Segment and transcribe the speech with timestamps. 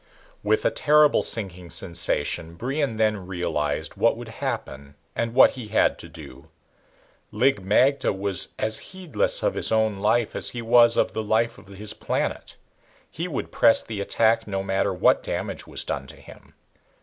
[0.41, 5.99] With a terrible sinking sensation Brion then realized what would happen and what he had
[5.99, 6.49] to do.
[7.29, 11.59] Lig magte was as heedless of his own life as he was of the life
[11.59, 12.55] of his planet.
[13.11, 16.55] He would press the attack no matter what damage was done to him.